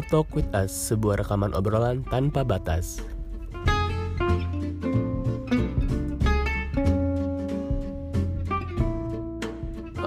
[0.00, 3.04] Talk with Us, sebuah rekaman obrolan tanpa batas.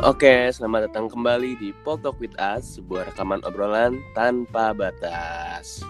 [0.02, 5.86] Oke, selamat datang kembali di Pop Talk with Us, sebuah rekaman obrolan tanpa batas.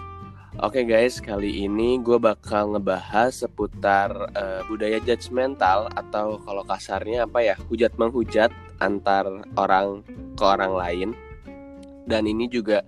[0.60, 7.40] Oke guys, kali ini gue bakal ngebahas seputar uh, budaya judgmental atau kalau kasarnya apa
[7.40, 9.24] ya, hujat menghujat antar
[9.56, 10.04] orang
[10.36, 11.08] ke orang lain.
[12.04, 12.84] Dan ini juga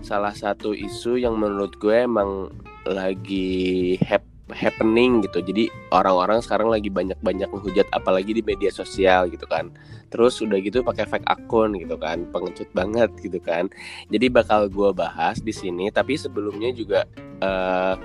[0.00, 2.52] salah satu isu yang menurut gue emang
[2.86, 4.22] lagi hap
[4.54, 5.42] happening gitu.
[5.42, 9.74] Jadi orang-orang sekarang lagi banyak-banyak menghujat apalagi di media sosial gitu kan.
[10.06, 13.66] Terus udah gitu pakai fake akun gitu kan, pengecut banget gitu kan.
[14.06, 15.90] Jadi bakal gue bahas di sini.
[15.90, 17.02] Tapi sebelumnya juga
[17.42, 17.98] uh,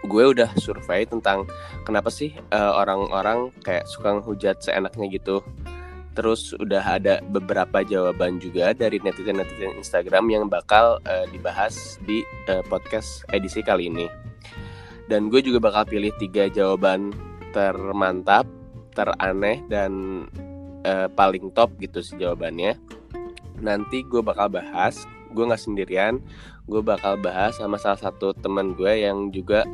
[0.00, 1.46] gue udah survei tentang
[1.86, 5.44] kenapa sih uh, orang-orang kayak suka menghujat seenaknya gitu.
[6.20, 12.20] Terus udah ada beberapa jawaban juga dari netizen-netizen Instagram yang bakal uh, dibahas di
[12.52, 14.04] uh, podcast edisi kali ini.
[15.08, 17.08] Dan gue juga bakal pilih tiga jawaban
[17.56, 18.44] termantap,
[18.92, 20.28] teraneh, dan
[20.84, 22.76] uh, paling top gitu sih jawabannya.
[23.56, 26.20] Nanti gue bakal bahas, gue nggak sendirian,
[26.68, 29.64] gue bakal bahas sama salah satu teman gue yang juga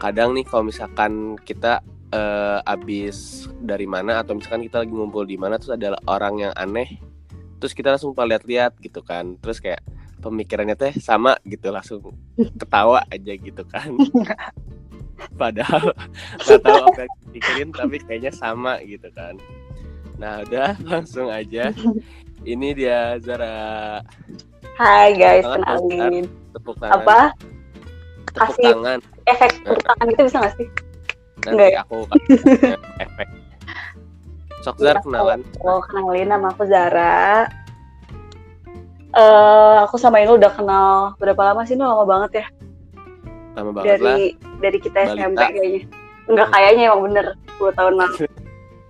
[0.00, 1.84] kadang nih kalau misalkan kita
[2.14, 6.52] uh, abis dari mana atau misalkan kita lagi ngumpul di mana terus adalah orang yang
[6.54, 7.02] aneh
[7.58, 9.40] terus kita langsung lihat-lihat gitu kan.
[9.40, 9.80] Terus kayak
[10.20, 12.14] pemikirannya teh sama gitu langsung
[12.60, 13.92] ketawa aja gitu kan.
[15.40, 15.94] Padahal
[16.44, 19.40] nggak tahu apa yang dipikirin tapi kayaknya sama gitu kan.
[20.20, 21.72] Nah udah langsung aja.
[22.44, 24.04] Ini dia Zara.
[24.76, 26.26] Hai guys kenalin.
[26.52, 27.00] tepuk tangan.
[27.00, 27.20] Apa?
[28.28, 28.98] Tepuk kasih tangan.
[29.24, 30.68] efek tepuk tangan gitu bisa gak sih
[31.44, 31.80] nanti Enggak ya?
[31.82, 31.98] aku
[32.98, 33.28] efek
[34.60, 37.46] sok Zara kenalan oh kenalin nama aku Zara
[39.14, 41.78] Eh, aku sama Inul udah kenal berapa lama sih?
[41.78, 42.46] Ini lama banget ya.
[43.54, 45.14] lama banget lah Dari dari kita Balita.
[45.22, 45.80] SMP kayaknya.
[46.26, 48.16] Enggak kayaknya emang bener 10 tahun lalu.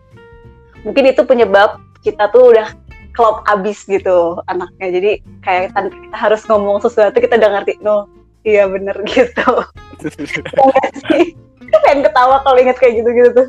[0.89, 2.73] Mungkin itu penyebab kita tuh udah
[3.13, 4.89] klop abis gitu anaknya.
[4.97, 5.11] Jadi
[5.45, 7.85] kayak tanpa kita harus ngomong sesuatu kita udah ngerti.
[7.85, 8.09] No,
[8.45, 9.49] iya bener gitu.
[10.55, 11.33] Enggak sih.
[11.83, 13.49] Pengen ketawa kalau inget kayak gitu-gitu tuh.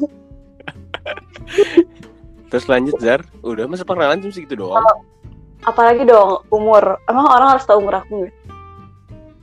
[2.48, 4.82] terus lanjut Zar udah masa perkenalan cuma segitu doang
[5.62, 6.98] Apalagi dong umur.
[7.06, 8.36] Emang orang harus tahu umur aku nggak?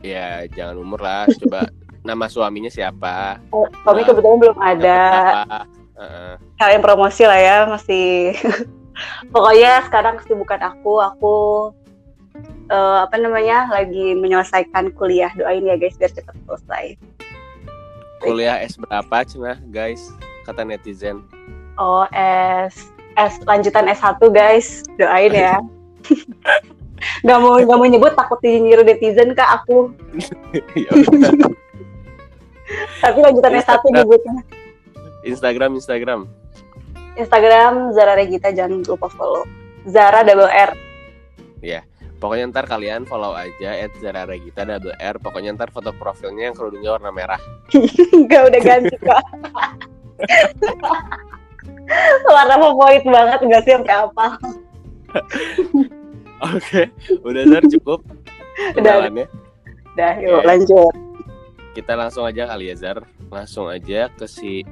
[0.00, 1.70] ya jangan umur lah coba
[2.02, 4.06] nama suaminya siapa Oh, Suami Nah.
[4.08, 5.00] kebetulan belum ada.
[5.92, 6.34] Heeh.
[6.56, 8.34] kalian promosi lah ya masih
[9.32, 11.34] pokoknya sekarang kesibukan aku aku
[12.68, 15.32] eh, apa namanya lagi menyelesaikan kuliah.
[15.36, 16.86] Doain ya guys biar cepat selesai.
[18.22, 20.14] Kuliah S berapa cina guys?
[20.46, 21.26] Kata netizen.
[21.76, 24.86] Oh S S lanjutan S1 guys.
[24.96, 25.58] Doain ya.
[27.26, 29.90] Nggak mau nggak mau nyebut takut dinyiru netizen kak aku.
[30.78, 30.90] Ya
[33.02, 33.92] tapi lanjutan S1 Instagram.
[34.00, 34.34] nyebutnya.
[35.26, 36.20] Instagram Instagram.
[37.18, 39.44] Instagram Zara Regita jangan lupa follow.
[39.84, 40.72] Zara double R
[42.22, 46.54] pokoknya ntar kalian follow aja at Zara Regita double R pokoknya ntar foto profilnya yang
[46.54, 47.42] kerudungnya warna merah
[48.14, 49.24] Enggak udah ganti kak
[52.30, 54.26] warna favorit banget nggak sih sampai apa
[56.54, 56.82] oke
[57.26, 58.00] udah Zar cukup
[58.76, 59.08] Udah.
[59.08, 60.46] Udah, yuk Oke.
[60.46, 60.94] lanjut.
[61.72, 63.02] kita langsung aja kali ya Zar
[63.32, 64.62] langsung aja ke si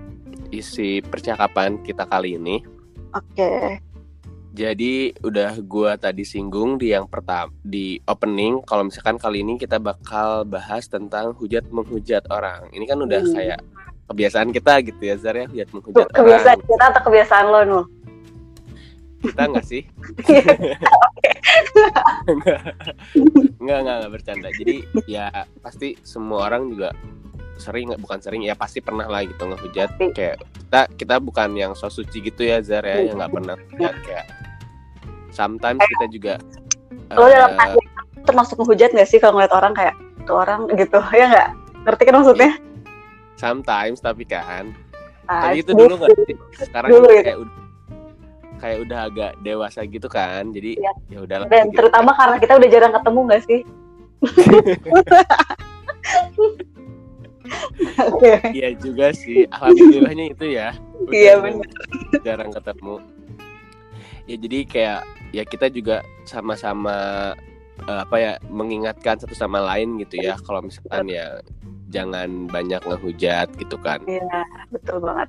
[0.54, 2.62] isi percakapan kita kali ini
[3.10, 3.82] Oke.
[4.50, 9.78] Jadi udah gua tadi singgung di yang pertama di opening kalau misalkan kali ini kita
[9.78, 12.66] bakal bahas tentang hujat menghujat orang.
[12.70, 13.30] Ini kan udah Hmm.
[13.32, 13.60] kayak
[14.06, 16.66] kebiasaan kita gitu ya Zar ya hujat menghujat kebiasaan orang.
[16.66, 17.84] kita atau kebiasaan lo Nul?
[19.20, 19.82] Kita nggak sih?
[23.60, 24.48] Nggak nggak nggak bercanda.
[24.50, 25.28] Jadi ya
[25.60, 26.90] pasti semua orang juga
[27.60, 30.06] sering bukan sering ya pasti pernah lah gitu ngehujat Pasti.
[30.12, 33.94] kayak kita kita bukan yang so suci gitu ya Zar ya yang nggak pernah hujat
[34.02, 34.26] kayak
[35.30, 36.34] sometimes kita juga
[37.10, 37.78] Lo dalam eh, hati
[38.22, 41.48] termasuk menghujat gak sih kalau ngeliat orang kayak tuh orang gitu ya nggak?
[41.80, 42.50] Ngerti kan maksudnya?
[43.34, 44.72] sometimes tapi kan
[45.24, 46.10] Ah, tapi itu dulu nggak
[46.58, 47.22] sekarang Dulu ya.
[47.22, 47.54] kayak udah
[48.58, 50.92] kayak udah agak dewasa gitu kan jadi Iya.
[51.08, 51.76] ya udahlah Dan gitu.
[51.78, 53.60] terutama karena kita udah jarang ketemu gak sih?
[58.50, 60.70] Iya juga sih alhamdulillahnya itu ya
[61.10, 61.64] Iya, jarang-
[62.20, 62.94] jarang ketemu
[64.24, 65.00] ya jadi kayak
[65.32, 66.96] ya kita juga sama-sama
[67.80, 71.40] eh, apa ya mengingatkan satu sama lain gitu ya kalau misalkan ya
[71.88, 75.28] jangan banyak ngehujat gitu kan Iya, betul banget.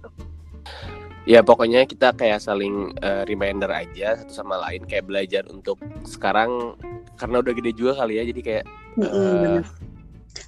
[1.24, 6.76] ya pokoknya kita kayak saling eh, reminder aja satu sama lain kayak belajar untuk sekarang
[7.16, 9.64] karena udah gede juga kali ya jadi kayak Mm-mm, Eh, bener.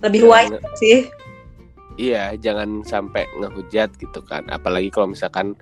[0.04, 0.98] Lebih jangan- wise sih.
[1.96, 4.46] Iya, jangan sampai ngehujat gitu kan.
[4.48, 5.54] Apalagi kalau misalkan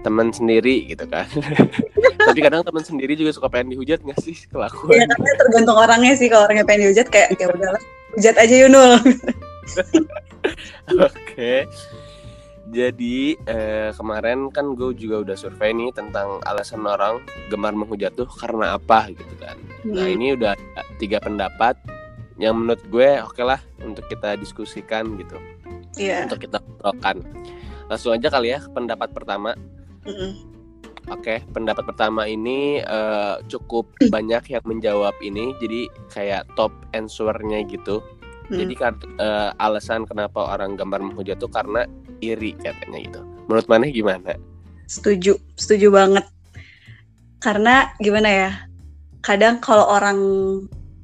[0.00, 1.26] teman sendiri gitu kan.
[2.28, 5.08] Tapi kadang teman sendiri juga suka pengen dihujat nggak sih Ya kelakuan?
[5.08, 7.82] karena tergantung orangnya sih kalau orangnya pengen dihujat kayak ya udahlah
[8.14, 8.92] hujat aja Yunul.
[11.00, 11.66] Oke.
[12.68, 17.16] Jadi eh, kemarin kan gue juga udah survei nih tentang alasan orang
[17.48, 19.56] gemar menghujat tuh karena apa gitu kan.
[19.82, 20.14] Nah Hmm.
[20.14, 20.52] ini udah
[20.98, 21.80] tiga pendapat
[22.38, 25.36] yang menurut gue oke lah untuk kita diskusikan gitu,
[25.98, 26.26] Iya.
[26.30, 27.26] untuk kita obrolkan.
[27.90, 29.58] Langsung aja kali ya pendapat pertama.
[30.06, 30.32] Mm-mm.
[31.08, 38.04] Oke, pendapat pertama ini eh, cukup banyak yang menjawab ini, jadi kayak top answer-nya gitu.
[38.48, 38.60] Hmm.
[38.60, 41.88] Jadi kan eh, alasan kenapa orang gambar menghujat tuh karena
[42.20, 43.20] iri katanya gitu.
[43.48, 44.36] Menurut mana gimana?
[44.84, 46.24] Setuju, setuju banget.
[47.40, 48.50] Karena gimana ya?
[49.24, 50.18] Kadang kalau orang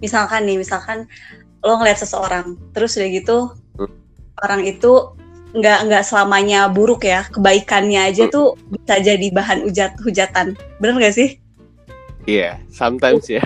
[0.05, 1.09] misalkan nih, misalkan
[1.65, 3.39] lo ngeliat seseorang, terus udah gitu
[3.75, 3.91] Hmm.
[4.45, 5.17] orang itu
[5.57, 8.35] nggak nggak selamanya buruk ya, kebaikannya aja Hmm.
[8.35, 10.53] tuh bisa jadi bahan hujat hujatan.
[10.79, 11.41] Bener gak sih?
[12.29, 13.43] Iya, sometimes ya.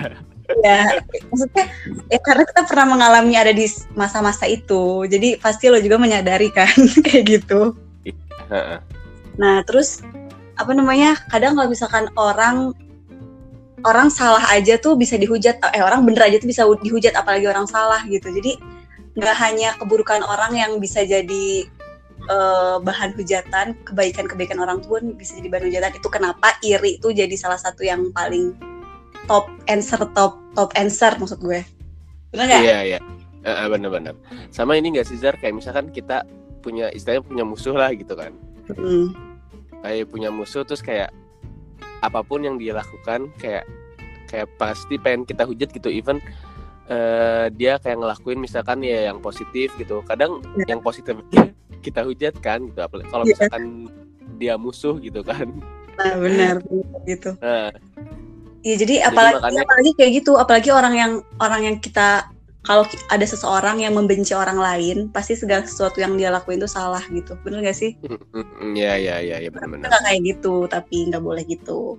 [0.65, 0.97] ya
[1.29, 1.65] maksudnya
[2.09, 6.73] ya karena kita pernah mengalami ada di masa-masa itu jadi pasti lo juga menyadari kan
[7.05, 7.77] kayak gitu
[8.49, 8.81] Heeh.
[9.37, 10.01] nah terus
[10.57, 12.73] apa namanya kadang kalau misalkan orang
[13.85, 17.67] orang salah aja tuh bisa dihujat eh orang bener aja tuh bisa dihujat apalagi orang
[17.69, 18.55] salah gitu jadi
[19.15, 21.67] nggak hanya keburukan orang yang bisa jadi
[22.29, 27.35] eh, bahan hujatan kebaikan-kebaikan orang pun bisa jadi bahan hujatan itu kenapa iri itu jadi
[27.35, 28.55] salah satu yang paling
[29.27, 31.61] top answer top top answer maksud gue
[32.33, 32.99] benar nggak Iya, iya.
[33.39, 34.15] Heeh, bener-bener.
[34.51, 36.27] Sama ini nggak sih Zar kayak misalkan kita
[36.59, 38.35] punya istilahnya punya musuh lah gitu kan.
[38.67, 39.15] Hmm.
[39.79, 41.15] Kayak punya musuh terus kayak
[41.99, 43.67] apa pun yang dia lakukan kayak
[44.25, 46.21] kayak pasti pengen kita hujat gitu even
[46.85, 50.01] eh, dia kayak ngelakuin misalkan ya yang positif gitu.
[50.03, 50.73] Kadang Iya.
[50.73, 51.17] yang positif
[51.79, 53.31] kita hujat kan gitu apalagi kalau Iya.
[53.35, 53.63] misalkan
[54.37, 55.47] dia musuh gitu kan.
[55.99, 56.63] nah benar
[57.03, 57.75] gitu Nah,
[58.59, 62.27] Iya jadi apalagi makanya- apalagi kayak gitu apalagi orang yang orang yang kita
[62.69, 67.01] kalau ada seseorang yang membenci orang lain pasti segala sesuatu yang dia lakuin itu salah
[67.09, 67.33] gitu.
[67.41, 67.97] Bener gak sih?
[68.05, 69.89] Mm, ya ya ya ya benar-benar.
[69.89, 71.97] nggak kayak gitu tapi nggak boleh gitu.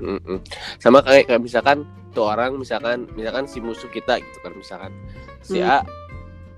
[0.00, 0.40] Mm-mm.
[0.80, 1.84] Sama kayak, kayak misalkan
[2.16, 4.92] tuh orang misalkan misalkan si musuh kita gitu kan misalkan
[5.44, 5.68] si Hmm.
[5.68, 5.78] A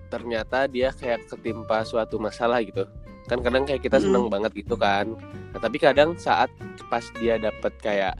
[0.06, 2.86] ternyata dia kayak ketimpa suatu masalah gitu.
[3.26, 5.18] Kan kadang kayak kita seneng banget gitu kan.
[5.50, 6.46] Nah, tapi kadang saat
[6.86, 8.14] pas dia dapat kayak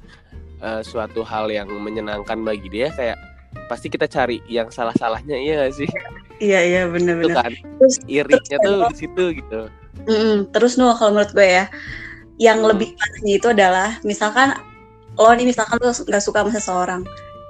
[0.59, 3.38] eh, suatu hal yang menyenangkan bagi dia kayak
[3.69, 5.89] pasti kita cari yang salah-salahnya iya gak sih?
[6.39, 7.53] Iya iya itu bener-bener kan
[7.83, 9.61] terus irinya terus tuh di situ gitu.
[10.07, 10.37] Mm-mm.
[10.55, 11.65] terus Nul kalau menurut gue ya
[12.39, 12.71] yang Hmm.
[12.71, 14.55] lebih parahnya itu adalah misalkan
[15.19, 17.03] lo nih misalkan lo nggak suka sama seseorang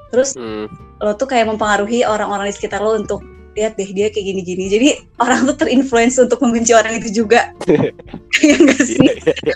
[0.08, 0.64] terus Hmm,
[0.98, 3.20] lo tuh kayak mempengaruhi orang-orang di sekitar lo untuk
[3.52, 4.70] lihat deh dia kayak gini-gini.
[4.70, 7.50] Jadi orang tuh terinfluence untuk membenci orang itu juga.
[8.38, 8.94] Ya enggak sih?
[9.02, 9.54] Iya, iya, iya.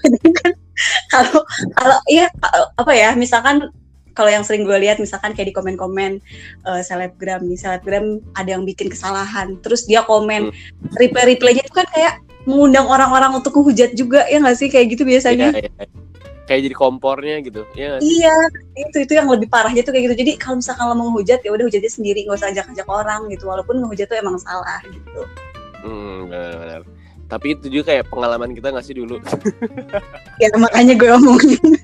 [1.07, 1.39] kalau
[1.79, 2.27] kalau iya
[2.75, 3.71] apa ya misalkan
[4.13, 6.21] kalau yang sering gue lihat misalkan kayak di komen-komen
[6.65, 10.53] eh, selebgram nih selebgram ada yang bikin kesalahan terus dia komen
[10.97, 15.07] reply replaynya itu kan kayak mengundang orang-orang untuk menghujat juga ya nggak sih kayak gitu
[15.07, 15.87] biasanya Iya, iya.
[16.43, 18.19] kayak jadi kompornya gitu iya sih?
[18.19, 18.35] iya
[18.75, 21.55] itu itu yang lebih parahnya tuh kayak gitu jadi kalau misalkan lo mau menghujat ya
[21.55, 25.23] udah hujatnya sendiri nggak usah ajak-ajak orang gitu walaupun menghujat tuh emang salah gitu
[25.83, 26.87] Hmm, benar-benar.
[27.27, 29.19] Tapi itu juga kayak pengalaman kita nggak sih dulu?
[30.43, 31.59] ya makanya gue omongin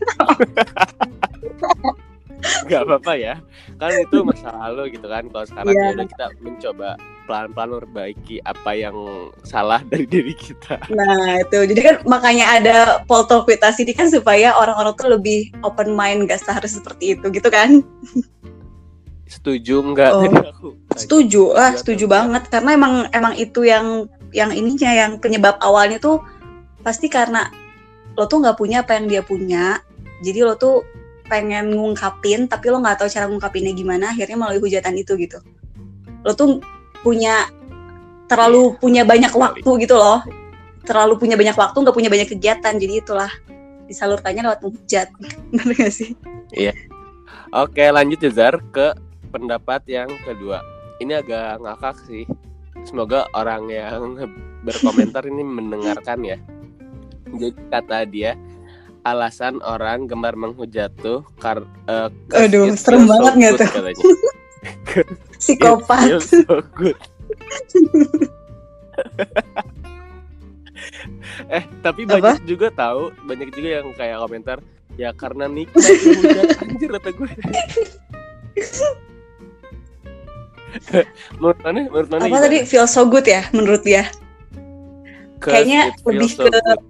[2.70, 3.34] Gak apa-apa ya.
[3.78, 5.26] Kan itu masa lalu gitu kan.
[5.26, 5.82] Kalau sekarang Iya.
[5.82, 6.88] ya udah kita mencoba
[7.28, 8.96] pelan-pelan memperbaiki apa yang
[9.44, 10.80] salah dari diri kita.
[10.88, 15.10] Nah itu jadi kan makanya ada poll talk with us ini kan supaya orang-orang tuh
[15.12, 17.82] lebih open mind gak seharusnya seperti itu gitu kan
[19.28, 20.10] Setuju nggak?
[20.16, 20.24] Oh.
[20.24, 25.12] Aku setuju lah Setuju setuju atau banget karena emang emang itu yang yang ininya yang
[25.20, 26.24] penyebab awalnya tuh
[26.80, 27.52] pasti karena
[28.16, 29.84] lo tuh nggak punya apa yang dia punya
[30.24, 30.80] jadi lo tuh
[31.28, 35.38] pengen ngungkapin tapi lo nggak tahu cara ngungkapinnya gimana akhirnya melalui hujatan itu gitu
[36.24, 36.58] lo tuh
[37.04, 37.46] punya
[38.26, 39.44] terlalu punya banyak Sekali.
[39.44, 40.20] waktu gitu loh
[40.88, 43.30] terlalu punya banyak waktu nggak punya banyak kegiatan jadi itulah
[43.86, 45.08] disalurkannya lewat menghujat
[45.54, 46.10] ngerti gak sih
[47.48, 48.92] Oke lanjut ya Zar ke
[49.32, 50.60] pendapat yang kedua.
[51.00, 52.28] Ini agak ngakak sih.
[52.84, 54.20] Semoga orang yang
[54.68, 56.36] berkomentar ini mendengarkan ya.
[57.32, 58.36] Jadi kata dia
[59.04, 63.68] alasan orang gemar menghujat tuh kar 'cause Aduh, serem banget nggak tuh?
[63.68, 64.04] katanya.
[65.38, 66.98] psikopat so good.
[71.48, 72.18] eh tapi Apa?
[72.18, 74.58] banyak juga tahu banyak juga yang kayak komentar
[74.98, 77.30] ya karena nikmat menghujat anjir kata gue
[81.38, 84.10] menurut mana menurut mana apa tadi feel so good ya menurut dia
[85.38, 86.82] kayaknya lebih ke good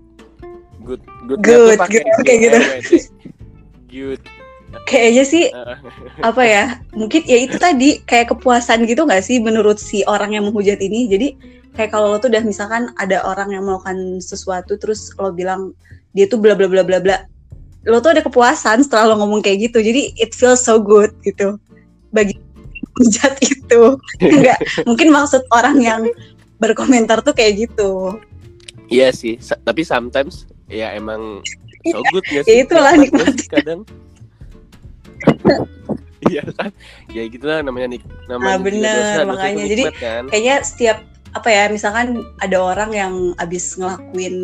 [0.89, 1.03] good
[1.45, 1.79] good, good
[2.25, 2.59] kayak gitu.
[3.89, 4.21] Good.
[4.89, 5.45] Kayaknya sih
[6.29, 6.65] apa ya
[6.97, 11.09] mungkin ya itu tadi kayak kepuasan gitu nggak sih menurut si orang yang menghujat ini?
[11.09, 11.29] Jadi
[11.77, 15.77] kayak kalau lo tuh udah misalkan ada orang yang melakukan sesuatu terus lo bilang
[16.17, 17.23] dia tuh bla bla bla bla bla
[17.87, 19.81] lo tuh ada kepuasan setelah lo ngomong kayak gitu.
[19.81, 21.61] Jadi it feels so good gitu
[22.13, 22.37] bagi
[23.01, 23.97] hujat itu.
[24.25, 26.03] Enggak mungkin maksud orang yang
[26.61, 28.21] berkomentar tuh kayak gitu.
[28.89, 31.41] Iya sih tapi sometimes ya emang
[31.89, 32.65] so good ya sih?
[32.65, 33.83] Itulah nikmati kadang.
[36.29, 36.71] Iya kan?
[37.15, 39.65] Ya gitulah namanya nik namanya nah, bener dosa, makanya.
[39.65, 40.23] dosa jadi kan?
[40.29, 40.99] kayaknya setiap
[41.31, 44.37] apa ya misalkan ada orang yang abis ngelakuin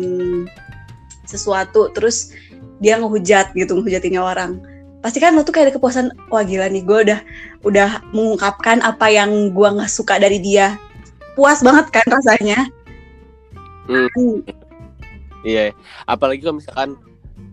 [1.27, 2.31] sesuatu terus
[2.79, 4.63] dia ngehujat gitu ngehujatinnya orang.
[5.03, 7.19] Pasti kan lo tuh kayak ada kepuasan wah gila nih gue udah
[7.67, 10.79] udah mengungkapkan apa yang gue nggak suka dari dia.
[11.35, 12.71] Puas banget kan rasanya.
[13.85, 14.41] Hmm.
[15.45, 15.71] Iya.
[16.09, 16.89] Apalagi kalau misalkan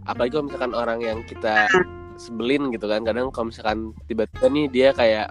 [0.09, 1.69] apalagi kalau misalkan orang yang kita
[2.17, 3.05] sebelin gitu kan.
[3.05, 5.29] Kadang kalau misalkan tiba-tiba nih dia kayak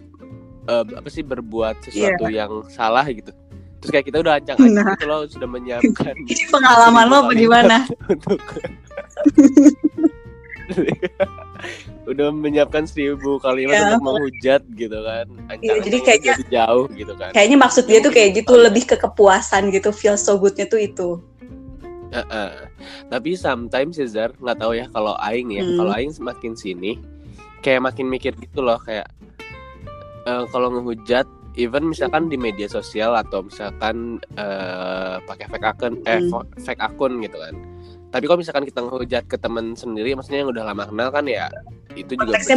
[0.69, 2.45] uh, apa sih berbuat sesuatu yeah.
[2.45, 3.31] yang salah gitu.
[3.81, 4.93] Terus kayak kita udah ancang-ancang nah.
[4.93, 6.13] gitu loh sudah menyiapkan
[6.53, 7.75] pengalaman lo apa gimana?
[8.13, 8.37] untuk
[12.11, 15.25] udah menyiapkan seribu kalimat ya, untuk menghujat gitu kan.
[15.61, 17.33] Iya, jadi kayaknya jauh gitu kan.
[17.33, 21.21] kayaknya maksud dia tuh kayak gitu lebih ke kepuasan gitu feel so goodnya tuh itu
[22.11, 22.51] Uh, uh.
[23.07, 25.79] Tapi sometimes Cesar nggak tahu ya kalau Aing ya, hmm.
[25.79, 26.99] kalau Aing semakin sini
[27.63, 29.07] kayak makin mikir gitu loh kayak
[30.27, 31.23] uh, kalau ngehujat
[31.59, 36.59] even misalkan di media sosial atau misalkan uh, pakai fake akun eh hmm.
[36.59, 37.55] fake akun gitu kan.
[38.11, 41.47] Tapi kalau misalkan kita ngehujat ke teman sendiri maksudnya yang udah lama kenal kan ya
[41.95, 42.55] itu juga bukan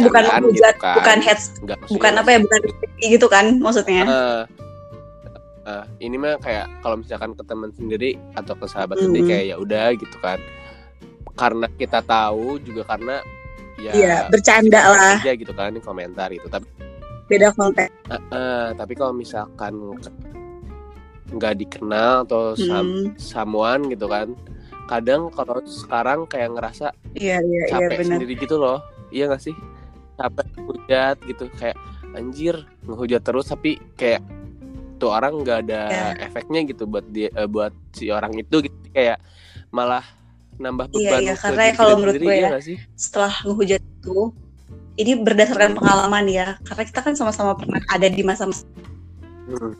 [0.51, 0.95] gitu kan.
[0.99, 1.45] bukan heads,
[1.91, 2.59] bukan apa ya, bukan
[3.03, 4.03] gitu kan maksudnya.
[4.07, 4.41] Uh,
[5.67, 9.05] uh, ini mah kayak kalau misalkan ke teman sendiri atau ke sahabat mm -hmm.
[9.11, 10.39] sendiri kayak ya udah gitu kan.
[11.35, 13.19] Karena kita tahu juga karena
[13.75, 15.19] ya iya, bercanda lah.
[15.19, 16.63] aja gitu kan komentar itu tapi
[17.27, 19.75] beda konteks uh, uh, tapi kalau misalkan
[21.35, 24.31] nggak dikenal atau sam samuan gitu kan
[24.85, 28.79] kadang kalau sekarang kayak ngerasa iya, iya, iya capek iya, sendiri gitu loh.
[29.09, 29.55] Iya gak sih?
[30.15, 31.77] Capek hujat gitu kayak
[32.15, 32.55] anjir
[32.87, 34.23] ngehujat terus tapi kayak
[35.05, 36.25] tuh orang nggak ada yeah.
[36.25, 39.21] efeknya gitu buat dia uh, buat si orang itu gitu kayak
[39.69, 40.01] malah
[40.57, 41.35] nambah iya, beban iya, iya.
[41.37, 42.59] karena kalau menurut gue ya, ya
[42.97, 44.33] setelah ngehujat itu
[44.97, 49.73] ini berdasarkan pengalaman ya karena kita kan sama-sama pernah ada di masa hmm.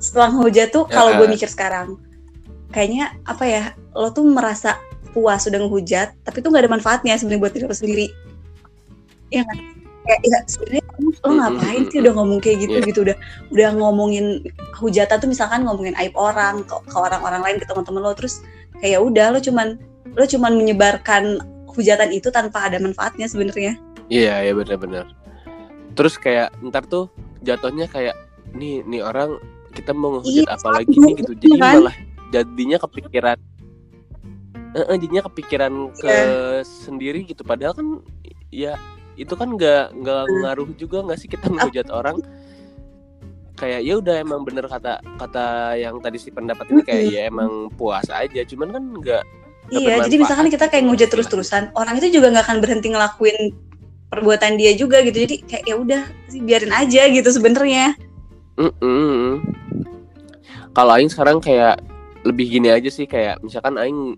[0.00, 2.00] setelah ngehujat tuh kalau ya, gue mikir sekarang
[2.72, 4.80] kayaknya apa ya lo tuh merasa
[5.12, 8.06] puas sudah ngehujat tapi tuh nggak ada manfaatnya sebenarnya buat diri lo sendiri
[9.28, 9.58] ya kan
[10.06, 12.88] kayak ya sebenarnya lo ngapain sih udah ngomong kayak gitu yeah.
[12.88, 13.16] gitu udah
[13.50, 14.26] udah ngomongin
[14.78, 18.44] hujatan tuh misalkan ngomongin aib orang ke, ke orang-orang lain ke teman-teman lo terus
[18.78, 19.78] kayak ya udah lo cuman
[20.14, 21.42] lo cuman menyebarkan
[21.74, 23.74] hujatan itu tanpa ada manfaatnya sebenarnya
[24.06, 25.06] iya yeah, iya yeah, benar-benar
[25.94, 27.10] terus kayak ntar tuh
[27.42, 28.14] jatuhnya kayak
[28.54, 29.38] nih nih orang
[29.74, 31.74] kita mau ngehujat iya, apa lagi nih gitu jadi kan?
[31.82, 31.96] malah
[32.30, 33.38] jadinya kepikiran
[34.74, 36.62] uh, jadinya kepikiran ke yeah.
[36.62, 37.88] sendiri gitu padahal kan
[38.54, 38.78] ya
[39.14, 40.38] itu kan nggak nggak hmm.
[40.42, 42.18] ngaruh juga nggak sih kita menghujat orang?
[43.54, 47.70] Kayak ya udah emang bener kata kata yang tadi si pendapat ini kayak ya emang
[47.78, 48.42] puas aja.
[48.42, 49.24] Cuman kan nggak
[49.72, 53.36] iya jadi misalkan kita kayak ngehujat terus terusan orang itu juga nggak akan berhenti ngelakuin
[54.10, 55.22] perbuatan dia juga gitu.
[55.22, 57.94] Jadi kayak ya udah sih biarin aja gitu sebenarnya.
[58.54, 59.42] Mm -mm.
[60.74, 61.82] kalau Aing sekarang kayak
[62.22, 64.16] lebih gini aja sih kayak misalkan Aing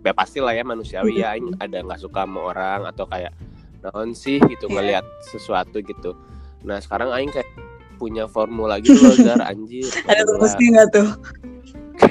[0.00, 3.32] ya pasti lah ya manusiawi ya Aing ada nggak suka sama orang atau kayak
[3.84, 4.74] naon sih gitu yeah.
[4.76, 6.16] ngelihat sesuatu gitu
[6.64, 7.48] nah sekarang aing kayak
[8.00, 11.08] punya formula gitu loh Zar anjir ada rumusnya nggak tuh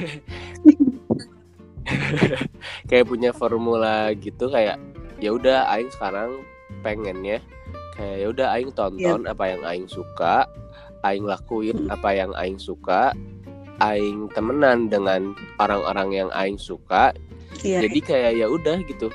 [2.90, 4.78] kayak punya formula gitu kayak
[5.18, 6.42] ya udah aing sekarang
[6.86, 7.42] pengennya
[7.98, 9.32] kayak ya udah aing tonton yeah.
[9.34, 10.46] apa yang aing suka
[11.04, 11.94] aing lakuin hmm.
[11.94, 13.12] apa yang aing suka
[13.80, 17.12] aing temenan dengan orang-orang yang aing suka
[17.64, 17.82] yeah.
[17.82, 19.08] jadi kayak ya udah gitu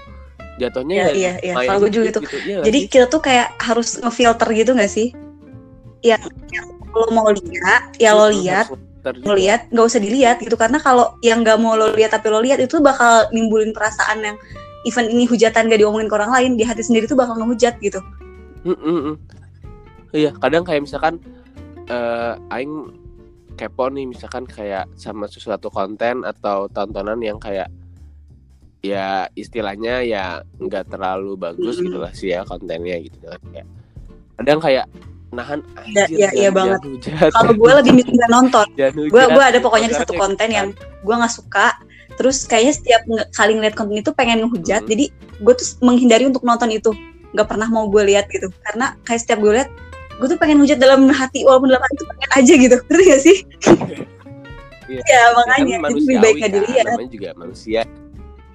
[0.56, 2.38] jatuhnya ya, ya iya iya kalau gue juga gitu, gitu.
[2.48, 2.92] Ya, jadi sih?
[2.92, 5.12] kita tuh kayak harus ngefilter gitu gak sih
[6.00, 6.22] yang,
[6.52, 8.72] yang lo mau lihat ya lo lihat
[9.06, 12.42] lo lihat nggak usah dilihat gitu karena kalau yang nggak mau lo lihat tapi lo
[12.42, 14.38] lihat itu bakal nimbulin perasaan yang
[14.86, 18.02] event ini hujatan gak diomongin ke orang lain di hati sendiri tuh bakal ngehujat gitu
[18.66, 19.16] mm -mm.
[20.14, 21.22] iya kadang kayak misalkan
[21.90, 22.90] uh, aing
[23.56, 27.72] kepo nih misalkan kayak sama sesuatu konten atau tontonan yang kayak
[28.86, 30.26] ya istilahnya ya
[30.58, 31.86] nggak terlalu bagus mm -hmm.
[31.88, 33.68] gitu lah sih ya kontennya gitu kan kayak
[34.36, 34.86] kadang kayak
[35.32, 36.80] nahan anjir iya- iya jangan- banget.
[37.34, 38.66] kalau gue lebih nggak nonton.
[39.12, 40.68] Gue gue ada pokoknya di satu konten yang
[41.04, 41.76] gue nggak suka.
[42.16, 43.02] Terus kayaknya setiap
[43.36, 44.92] kali ngeliat konten itu pengen ngehujat Hmm.
[44.92, 45.06] jadi
[45.44, 46.96] gue tuh menghindari untuk nonton itu.
[47.36, 48.48] Nggak pernah mau gue lihat gitu.
[48.64, 49.70] Karena kayak setiap gue lihat
[50.16, 51.44] gue tuh pengen hujat dalam hati.
[51.44, 52.78] Walaupun dalam hati itu pengen aja gitu.
[52.88, 53.38] Ngerti gak sih?
[54.86, 55.02] Iya.
[55.02, 56.86] ya Ya kan makanya jadi lebih baik nggak kan, dilihat.
[56.86, 57.82] namanya juga manusia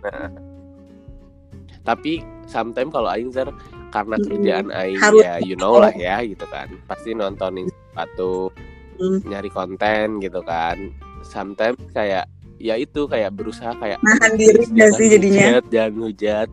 [0.03, 0.29] nah
[1.89, 3.49] tapi sometimes kalau aing Zer,
[3.89, 5.23] karena kerjaan aing Harus.
[5.25, 8.53] ya you know lah ya gitu kan pasti nontonin sepatu
[9.01, 9.25] Mm.
[9.25, 10.77] nyari konten gitu kan
[11.25, 12.29] sometimes kayak
[12.61, 16.49] ya itu kayak berusaha kayak nahan diri "Please, nggak jangan sih jadinya hujat, jangan hujat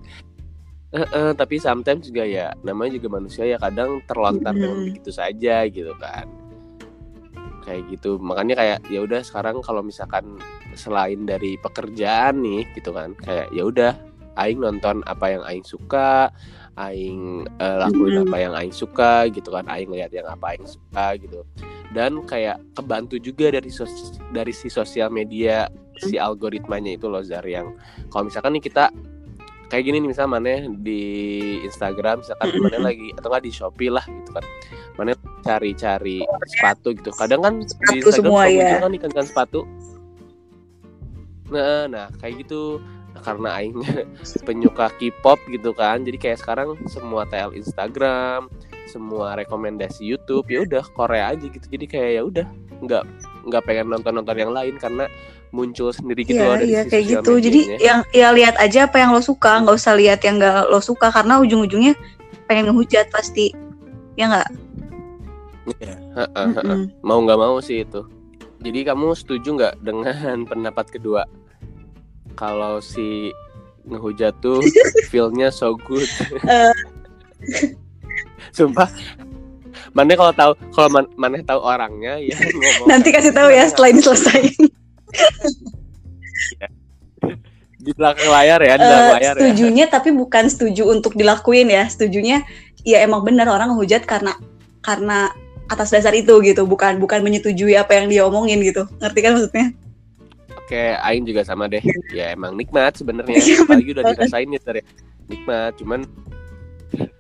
[0.88, 4.86] Eh, eh, tapi sometimes juga ya namanya juga manusia ya kadang terlontar dengan Mm.
[4.88, 6.24] begitu saja gitu kan
[7.68, 10.39] kayak gitu makanya kayak ya udah sekarang kalau misalkan
[10.77, 13.17] selain dari pekerjaan nih gitu kan.
[13.19, 13.91] Kayak ya udah
[14.38, 16.29] aing nonton apa yang aing suka
[16.77, 18.25] aing eh, lakuin Mm.
[18.29, 19.65] apa yang aing suka gitu kan.
[19.65, 21.41] Aing lihat yang apa aing suka gitu.
[21.89, 25.65] Dan kayak kebantu juga dari sos- dari si sosial media
[25.98, 27.74] si algoritmanya itu loh Zar yang
[28.13, 28.93] kalau misalkan nih kita
[29.67, 31.01] kayak gini nih misalnya mana di
[31.65, 34.46] Instagram misalkan mana lagi atau nggak di Shopee lah gitu kan.
[34.93, 37.10] Mana cari-cari sepatu gitu.
[37.13, 38.77] Kadang kan di Sepatu Instagram semua, ya.
[38.77, 39.60] kan ikan sepatu
[41.51, 42.82] nah nah kayak gitu
[43.18, 43.82] Nah, karena aing
[44.48, 48.46] penyuka K-pop gitu kan jadi kayak sekarang semua TL Instagram
[48.86, 52.46] semua rekomendasi YouTube ya udah Korea aja gitu jadi kayak ya udah
[52.86, 53.04] nggak
[53.50, 55.10] nggak pengen nonton nonton yang lain karena
[55.50, 57.32] muncul sendiri gitu Iya loh dari iya kayak gitu.
[57.39, 60.84] Jadi yang ya lihat aja apa yang lo suka, nggak usah lihat yang nggak lo
[60.84, 61.96] suka karena ujung-ujungnya
[62.51, 63.56] pengen ngehujat pasti.
[64.20, 64.50] Ya nggak?
[65.80, 66.63] Iya, heeh, heeh.
[66.68, 66.82] Mm-mm.
[67.00, 68.04] mau nggak mau sih itu
[68.67, 71.24] jadi kamu setuju nggak dengan pendapat kedua
[72.36, 73.31] kalau si
[73.88, 74.59] ngehujat tuh
[75.12, 76.07] feelnya so good
[76.47, 76.74] Eh.
[78.50, 78.89] sumpah
[79.93, 83.89] mana kalau tahu kalau man, mana tahu orangnya ya ngomong Nanti kasih tahu ya setelah
[83.93, 84.42] ini selesai.
[87.77, 91.70] di belakang layar ya di Eh, belakang layar ya setujunya tapi bukan setuju untuk dilakuin
[91.72, 91.85] ya.
[91.87, 92.44] Setujunya
[92.83, 94.33] ya emang benar orang ngehujat karena
[94.81, 95.31] karena
[95.68, 98.88] atas dasar itu gitu, bukan bukan menyetujui apa yang dia omongin gitu.
[99.00, 99.68] Ngerti kan maksudnya?
[100.68, 101.80] oke Aing juga sama deh
[102.12, 104.86] ya emang nikmat sebenarnya Iya, apalagi udah dirasain ya Ter, ya.
[105.32, 106.03] nikmat cuman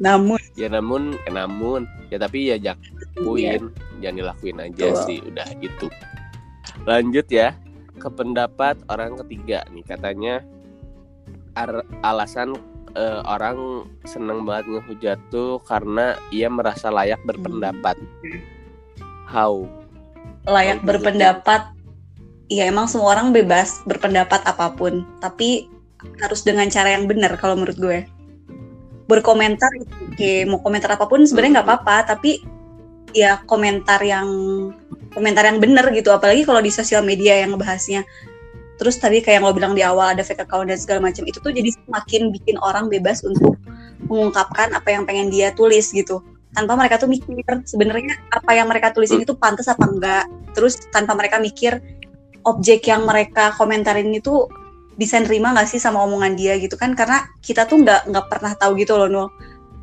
[0.03, 2.83] Namun ya namun eh, namun ya tapi ya jangan
[3.15, 3.71] lakuin
[4.03, 4.91] jangan dilakuin aja Iya.
[4.91, 5.05] Betul.
[5.07, 5.87] sih udah gitu
[6.83, 7.55] lanjut ya
[7.95, 10.43] ke pendapat orang ketiga nih katanya
[12.03, 12.51] alasan
[12.97, 17.95] eh, orang seneng banget ngehujat tuh karena ia merasa layak berpendapat.
[19.29, 19.69] How?
[20.49, 20.87] Layak gitu.
[20.89, 21.61] berpendapat
[22.47, 25.67] ya emang semua orang bebas berpendapat apa pun tapi
[26.23, 27.99] harus dengan cara yang benar kalau menurut gue.
[29.07, 32.43] Berkomentar itu oke mau komentar apa pun sebenarnya nggak apa-apa tapi
[33.15, 34.27] ya komentar yang
[35.15, 38.03] komentar yang benar gitu apalagi kalau di sosial media yang ngebahasnya
[38.77, 41.41] terus tadi kayak yang lo bilang di awal ada fake account dan segala macam itu
[41.41, 43.57] tuh jadi semakin bikin orang bebas untuk
[44.05, 46.21] mengungkapkan apa yang pengen dia tulis gitu.
[46.53, 50.25] Tanpa mereka tuh mikir sebenarnya apa yang mereka tulis ini tuh pantas apa enggak.
[50.53, 51.81] Terus tanpa mereka mikir
[52.45, 54.47] objek yang mereka komentarin itu
[54.97, 56.93] bisa nerima nggak sih sama omongan dia gitu kan?
[56.93, 59.27] Karena kita tuh nggak nggak pernah tahu gitu loh Nul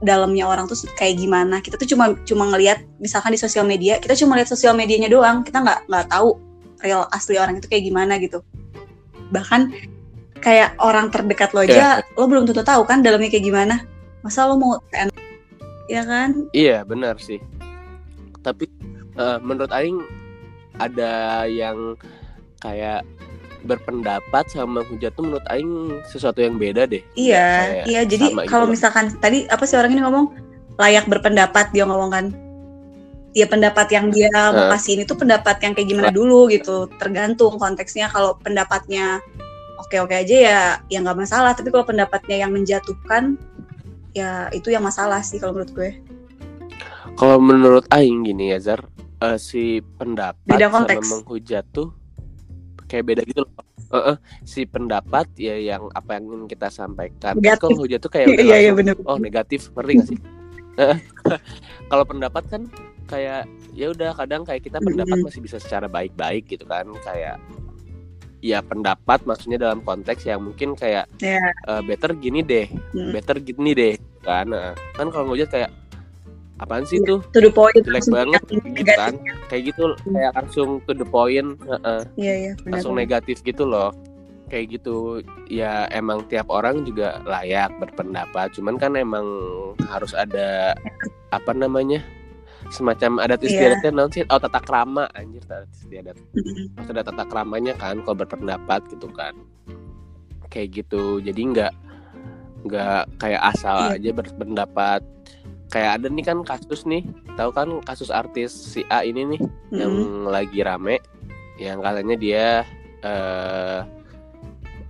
[0.02, 1.59] dalamnya orang tuh kayak gimana.
[1.62, 5.42] Kita tuh cuma cuma ngelihat misalkan di sosial media kita cuma lihat sosial medianya doang.
[5.42, 6.38] Kita nggak nggak tahu
[6.83, 8.44] real asli orang itu kayak gimana gitu
[9.34, 9.74] bahkan
[10.38, 13.82] kayak orang terdekat lo aja lo belum tentu tahu kan dalamnya kayak gimana
[14.22, 14.78] masa lo mau
[15.90, 17.40] ya kan Iya benar sih.
[18.40, 18.68] Tapi
[19.16, 20.00] eh, menurut Aing
[20.80, 21.96] ada yang
[22.60, 23.04] kayak
[23.64, 27.00] berpendapat sama hujat tuh menurut Aing sesuatu yang beda deh.
[27.16, 28.00] Iya, Kayak iya.
[28.04, 30.26] Jadi gitu kalau misalkan tadi apa sih orang ini ngomong
[30.76, 32.26] layak berpendapat dia ngomong kan?
[33.34, 34.78] Ya pendapat yang dia mau Hah?
[34.78, 36.86] kasih ini tuh pendapat yang kayak gimana dulu gitu.
[37.02, 38.06] Tergantung konteksnya.
[38.06, 39.18] Kalau pendapatnya
[39.82, 41.50] oke-oke aja ya ya nggak masalah.
[41.58, 43.34] Tapi kalau pendapatnya yang menjatuhkan
[44.14, 45.90] ya itu yang masalah sih kalau menurut gue.
[47.18, 48.86] Kalau menurut Aing gini ya Zar,
[49.22, 51.06] eh, si pendapat Beda sama konteks.
[51.10, 51.90] menghujat tuh
[52.86, 53.52] kayak beda gitu loh.
[53.94, 57.38] Eh, eh, si pendapat ya yang apa yang ingin kita sampaikan.
[57.38, 57.62] Negatif.
[57.62, 58.94] Kalau hujat tuh kayak Iya iya benar.
[59.06, 60.18] oh negatif, ngerti gak sih?
[61.90, 62.62] Kalau pendapat kan
[63.04, 67.36] kayak ya udah kadang kayak kita pendapat masih bisa secara baik-baik gitu kan kayak
[68.38, 71.40] ya pendapat maksudnya dalam konteks yang mungkin kayak Ya.
[71.40, 73.10] eh, better gini deh, Mm.
[73.10, 74.44] better gini deh kan.
[74.46, 75.70] Nah, kan kalau ngehujat kayak
[76.54, 77.08] apaan sih Iya.
[77.08, 77.74] tuh To the point.
[77.78, 79.12] jelek banget gitu kan
[79.48, 81.56] kayak gitu kayak langsung to the point
[82.14, 82.70] Iya iya benar.
[82.78, 83.90] langsung negatif gitu loh
[84.46, 89.26] kayak gitu ya emang tiap orang juga layak berpendapat cuman kan emang
[89.82, 90.78] harus ada
[91.32, 92.04] apa namanya
[92.74, 93.48] semacam adat Iya.
[93.48, 96.16] istiadatnya non sih oh tata krama anjir adat istiadat
[96.90, 99.38] ada tata kramanya kan kalau berpendapat gitu kan
[100.50, 101.72] kayak gitu jadi nggak
[102.66, 103.96] nggak kayak asal Iya.
[103.96, 105.00] aja berpendapat
[105.70, 107.02] kayak ada nih kan kasus nih
[107.34, 109.40] tahu kan kasus artis si A ini nih
[109.72, 110.26] yang Mm-mm.
[110.26, 110.98] lagi rame
[111.56, 112.46] yang katanya dia
[113.02, 113.80] eh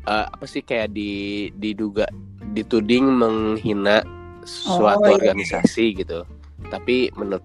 [0.05, 1.13] eh, apa sih kayak di
[1.57, 2.05] diduga
[2.53, 4.05] dituding menghina
[4.45, 5.33] suatu Oh, iya.
[5.33, 6.23] organisasi gitu
[6.69, 7.45] tapi menurut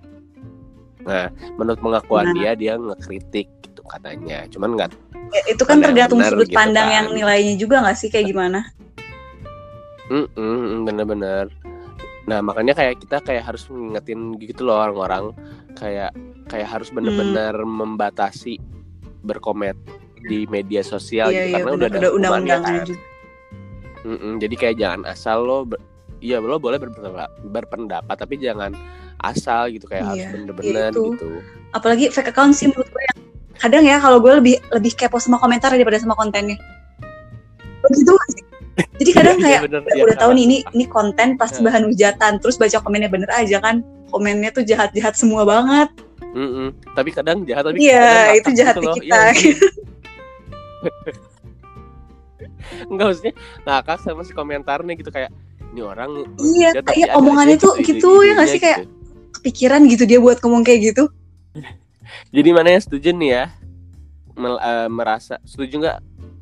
[1.02, 2.36] nah menurut pengakuan Nah.
[2.36, 4.92] dia dia ngekritik gitu katanya cuman nggak
[5.30, 6.96] Ya, itu kan tergantung sudut gitu pandang kan.
[6.96, 8.66] yang nilainya juga nggak sih kayak gimana
[10.10, 11.46] Mm, mm, mm, bener-bener.
[12.26, 15.38] Nah makanya kayak kita kayak harus ngingetin gitu loh orang-orang
[15.76, 16.10] kayak
[16.46, 17.70] kayak harus bener-bener Hmm.
[17.78, 18.58] membatasi
[19.22, 19.78] berkoment
[20.20, 22.90] di media sosial iya gitu iya karena udah ada udah hukumannya undang-undangnya kan.
[22.90, 23.02] juga
[24.02, 25.84] Mm-mm, jadi kayak jangan asal lo ber-
[26.18, 28.74] Iya lo boleh berpendapat, berpendapat tapi jangan
[29.20, 31.02] asal gitu kayak harus Iya, bener-bener itu.
[31.14, 31.28] gitu.
[31.70, 33.18] apalagi fake account sih menurut gue yang
[33.56, 36.56] kadang ya kalau gue lebih lebih kepo sama komentar daripada sama kontennya
[37.80, 38.44] begitu sih?
[38.96, 41.68] Jadi kadang Iya, kayak bener, udah, iya, udah tahu nih ini ini konten pasti Nah.
[41.68, 43.84] bahan hujatan terus baca komennya bener aja kan?
[44.08, 45.90] Komennya tuh jahat-jahat semua banget.
[46.32, 46.72] Mm-mm.
[46.94, 49.20] Tapi kadang jahat tapi iya itu jahatnya gitu kita.
[49.36, 49.36] Iya,
[52.88, 55.30] Enggak maksudnya ngakak sama si komentarnya gitu kayak
[55.70, 58.92] ini orang Iya, kayak omongannya tuh gitu ya nggak sih, kayak- gitu.
[59.40, 61.08] Kepikiran gitu dia buat ngomong kayak gitu.
[62.30, 63.46] Jadi mana yang setuju nih ya?
[64.36, 65.98] Mel- eh, merasa setuju nggak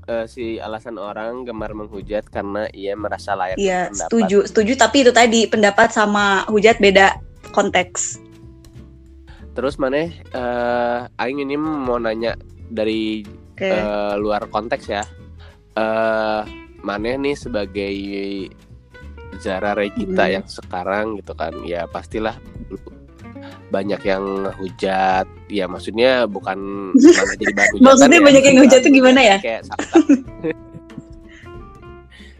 [0.08, 4.74] eh, si alasan orang gemar menghujat karena ia merasa layak iya setuju setuju.
[4.74, 7.18] Tapi itu tadi pendapat sama hujat beda
[7.52, 8.22] konteks.
[9.54, 12.38] Terus mana eh Aing ini mau nanya
[12.70, 13.26] dari
[13.58, 13.66] oke.
[13.66, 15.02] eh, luar konteks ya.
[15.74, 16.42] Eh
[16.78, 17.96] mana nih sebagai
[19.42, 20.34] Zara Regita Hmm.
[20.40, 21.52] yang sekarang gitu kan?
[21.66, 22.38] Ya pastilah
[23.70, 24.24] banyak yang
[24.56, 26.58] hujat ya maksudnya bukan
[27.36, 29.38] jadi bahan hujatan Maksudnya ya, banyak yang hujat tuh gimana ya?
[29.38, 29.62] kayak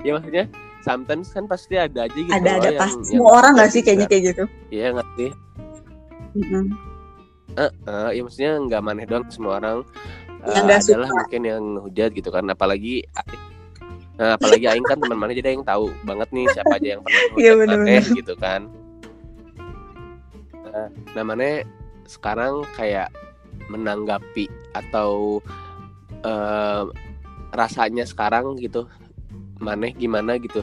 [0.06, 0.44] ya maksudnya
[0.82, 4.22] sometimes kan pasti ada aja gitu ada ada pasti semua orang nggak sih kayaknya kayak
[4.26, 5.26] gitu iya ngerti
[6.34, 6.66] Mm-mm.
[7.58, 7.72] Eh,
[8.14, 9.82] ya maksudnya nggak maneh doang semua orang
[10.46, 11.18] eh, Yang nggak adalah suka.
[11.18, 13.04] mungkin yang hujat gitu kan apalagi
[14.16, 17.22] nah, apalagi aing kan teman mana jadi yang tahu banget nih siapa aja yang pernah
[17.28, 18.00] hujat Iya, bener-bener.
[18.00, 18.62] maneh gitu kan
[21.18, 21.64] maneh
[22.06, 23.12] sekarang kayak
[23.68, 25.42] menanggapi atau
[26.22, 26.84] eh,
[27.50, 28.86] rasanya sekarang gitu
[29.58, 30.62] maneh gimana gitu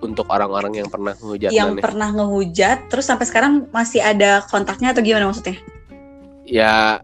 [0.00, 4.92] untuk orang-orang yang pernah hujat yang maneh pernah ngehujat terus sampai sekarang masih ada kontaknya
[4.92, 5.56] atau gimana maksudnya
[6.44, 7.00] ya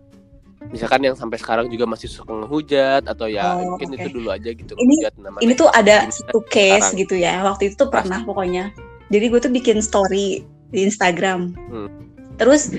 [0.69, 3.97] misalkan yang sampai sekarang juga masih suka ngehujat atau ya Oh, mungkin oke.
[3.97, 7.01] itu dulu aja gitu Ini- ngehujat namanya ini tuh ada satu case sekarang.
[7.01, 8.71] gitu ya waktu itu tuh pernah pokoknya
[9.09, 11.89] jadi gue tuh bikin story di Instagram Hmm.
[12.41, 12.73] Terus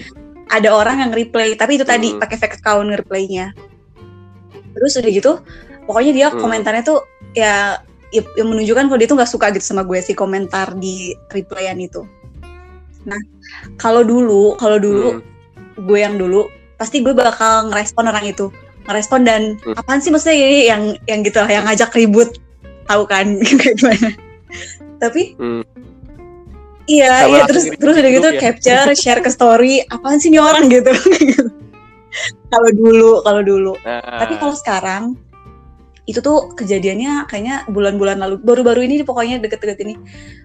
[0.50, 2.19] ada orang yang replay tapi itu tadi Hmm.
[2.19, 3.54] pakai fake account replaynya
[4.74, 5.32] terus udah gitu
[5.86, 6.41] pokoknya dia Hmm.
[6.41, 7.06] komentarnya tuh
[7.38, 7.78] ya
[8.12, 11.80] ya, yang menunjukkan kalau dia tuh nggak suka gitu sama gue sih komentar di replayan
[11.80, 12.04] itu
[13.06, 13.21] nah
[13.78, 15.86] kalau dulu kalau dulu Hmm.
[15.88, 18.50] gue yang dulu pasti gue bakal ngerespon orang itu
[18.89, 19.78] ngerespon dan Hmm.
[19.78, 22.36] apaan sih maksudnya ini yang yang gitu lah yang ngajak ribut
[22.89, 24.10] tahu kan kayak gimana
[25.00, 25.63] tapi Hmm.
[26.91, 28.41] Iya Sama iya terus terus udah gitu grup ya?
[28.41, 30.67] capture share ke story apaan sih ini orang?
[30.67, 30.91] gitu.
[32.51, 33.73] Kalau dulu kalau dulu.
[33.88, 35.15] Nah, tapi kalau sekarang
[36.04, 39.95] itu tuh kejadiannya kayaknya bulan-bulan lalu baru-baru ini pokoknya deket-deket ini.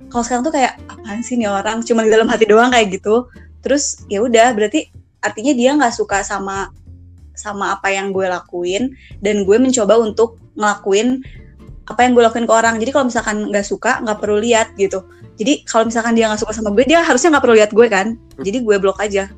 [0.07, 1.83] Kalau sekarang tuh kayak apaan sih nih orang?
[1.83, 3.27] Cuma di dalam hati doang kayak gitu.
[3.67, 4.87] Terus ya udah berarti
[5.19, 6.71] artinya dia nggak suka sama
[7.35, 11.27] sama apa yang gue lakuin dan gue mencoba untuk ngelakuin
[11.91, 12.75] apa yang gue lakuin ke orang.
[12.79, 15.03] Jadi kalau misalkan nggak suka nggak perlu lihat gitu
[15.37, 18.07] jadi kalau misalkan dia nggak suka sama gue dia harusnya nggak perlu lihat gue kan
[18.41, 19.29] jadi gue blok aja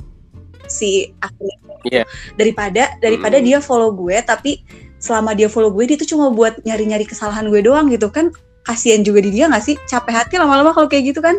[0.69, 1.51] si akun.
[1.87, 2.03] Iya.
[2.35, 3.47] daripada daripada Hmm.
[3.47, 4.67] dia follow gue tapi
[4.99, 8.35] selama dia follow gue dia tuh cuma buat nyari-nyari kesalahan gue doang gitu kan
[8.67, 11.39] kasihan juga di dia nggak sih capek hati lama-lama kalau kayak gitu kan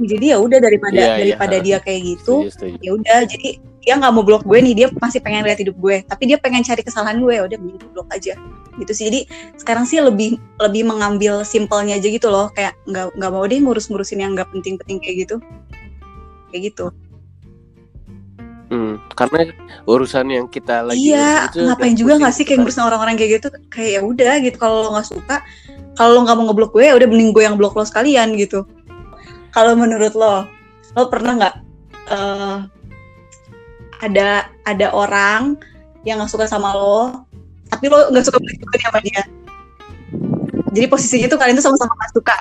[0.00, 1.18] jadi ya udah daripada Iya, iya.
[1.20, 2.48] daripada dia kayak gitu
[2.80, 6.04] ya udah jadi dia nggak mau blok gue nih dia masih pengen lihat hidup gue
[6.04, 8.36] tapi dia pengen cari kesalahan gue udah mending blok aja
[8.80, 9.04] gitu sih.
[9.12, 9.20] Jadi
[9.60, 14.24] sekarang sih lebih lebih mengambil simpelnya aja gitu loh kayak nggak nggak mau deh ngurus-ngurusin
[14.24, 15.36] yang nggak penting-penting kayak gitu.
[16.50, 16.86] Kayak gitu.
[18.70, 19.50] Hmm, karena
[19.82, 23.48] urusan yang kita lagi iya itu ngapain juga nggak sih kayak ngurusin orang-orang kayak gitu?
[23.68, 25.36] Kayak ya udah gitu kalau lo nggak suka
[25.98, 28.64] kalau lo nggak mau ngeblok gue ya udah mending gue yang blok lo sekalian gitu.
[29.50, 30.46] Kalau menurut lo
[30.94, 31.54] lo pernah nggak
[32.14, 32.56] eh,
[34.00, 34.28] ada
[34.64, 35.56] ada orang
[36.02, 37.24] yang nggak suka sama lo
[37.68, 39.22] tapi lo nggak suka nih sama dia.
[40.70, 42.36] Jadi posisinya tuh kalian tuh sama-sama nggak suka.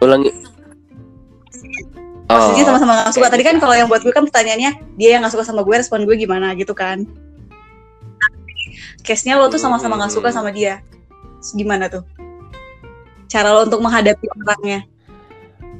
[0.00, 0.30] Ulangi.
[2.28, 3.26] Posisinya Oh, sama-sama nggak suka.
[3.32, 6.04] tadi kan kalau yang buat gue kan pertanyaannya dia yang nggak suka sama gue respon
[6.04, 7.08] gue gimana gitu kan.
[9.00, 10.36] Case nya lo tuh sama-sama nggak suka Hmm.
[10.44, 10.84] sama dia.
[11.40, 12.04] Terus gimana tuh?
[13.32, 14.84] Cara lo untuk menghadapi orangnya.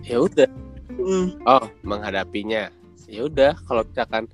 [0.05, 0.49] Ya udah.
[0.89, 1.37] Hmm.
[1.45, 2.73] oh menghadapinya.
[3.09, 4.25] Ya udah kalau misalkan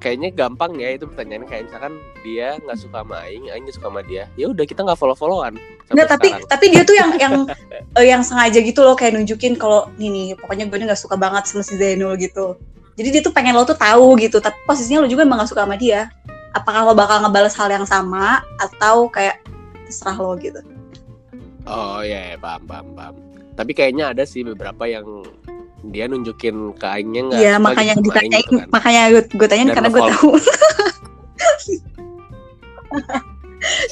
[0.00, 4.00] kayaknya gampang ya itu pertanyaan kayak misalkan dia nggak suka sama Aing Aing suka sama
[4.00, 5.60] dia ya udah kita nggak follow followan
[5.90, 7.34] Nggak, tapi tapi dia tuh yang yang
[7.98, 11.50] eh, yang sengaja gitu loh kayak nunjukin kalau nih nih pokoknya gue nggak suka banget
[11.50, 12.54] sama si Zainul gitu.
[12.94, 15.66] Jadi dia tuh pengen lo tuh tahu gitu tapi posisinya lo juga emang gak suka
[15.66, 16.12] sama dia.
[16.54, 19.42] Apakah lo bakal ngebales hal yang sama atau kayak
[19.88, 20.62] terserah lo gitu?
[21.66, 23.14] Oh ya, ya paham paham paham.
[23.58, 25.26] Tapi kayaknya ada sih beberapa yang
[25.88, 27.40] dia nunjukin ke Aingnya nggak?
[27.40, 28.68] Iya makanya gitu ditanyain gitu kan.
[28.68, 30.30] makanya gue, gue tanyain Dan karena gue tahu.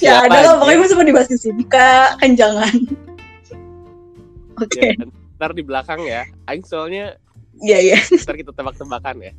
[0.00, 2.18] Ya ada lah pokoknya gue sempat dibahas di sini kak.
[2.24, 2.72] Kan jangan.
[4.58, 4.96] Oke.
[4.96, 5.06] Ya,
[5.38, 6.24] ntar di belakang ya.
[6.48, 7.14] Aing soalnya
[7.60, 7.98] iya iya.
[8.24, 9.32] ntar kita tebak-tebakan ya.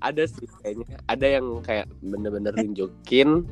[0.00, 0.96] Ada sih kayaknya.
[1.06, 3.44] Ada yang kayak bener-bener nunjukin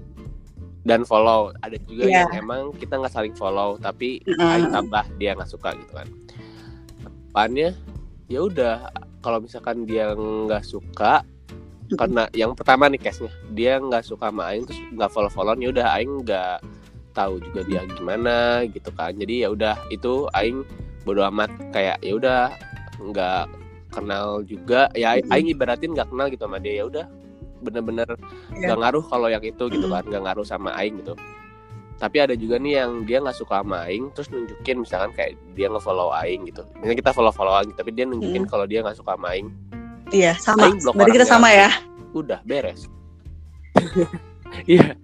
[0.88, 1.52] dan follow.
[1.60, 2.24] Ada juga Iya.
[2.26, 4.24] yang emang kita nggak saling follow tapi.
[4.40, 6.08] Aing tambah dia nggak suka gitu kan.
[7.04, 7.76] Depannya
[8.26, 11.22] ya udah kalau misalkan dia nggak suka
[11.94, 15.70] karena yang pertama nih case-nya dia nggak suka sama Aing terus nggak follow followan ya
[15.70, 16.58] udah Aing nggak
[17.14, 19.14] tahu juga dia gimana gitu kan.
[19.14, 20.66] Jadi ya udah itu Aing
[21.06, 22.40] bodo amat kayak ya udah
[23.00, 23.44] nggak
[23.88, 27.06] kenal juga ya Aing- ibaratin nggak kenal gitu sama dia ya udah
[27.56, 28.04] bener-bener
[28.52, 28.68] Iya.
[28.68, 31.14] nggak ngaruh kalau yang itu gitu kan nggak ngaruh sama Aing gitu
[31.96, 35.72] tapi ada juga nih yang dia nggak suka sama Aing terus nunjukin misalkan kayak dia
[35.72, 36.60] nge-follow Aing gitu.
[36.76, 38.50] Misalnya kita follow followan tapi dia nunjukin Mm.
[38.52, 39.48] kalau dia nggak suka sama Aing.
[40.12, 40.68] Iya sama.
[40.68, 41.70] Aing blok berarti kita sama ya?
[42.12, 42.84] Udah beres.
[44.64, 44.94] Iya.